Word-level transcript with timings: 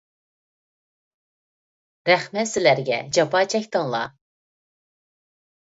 رەھمەت 2.11 2.51
سىلەرگە، 2.53 2.99
جاپا 3.19 3.45
چەكتىڭلار! 3.55 4.13